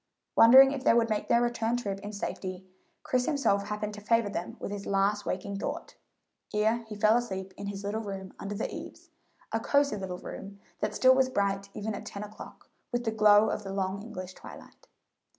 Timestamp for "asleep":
7.17-7.53